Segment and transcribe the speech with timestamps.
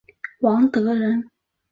[0.39, 1.29] 王德人。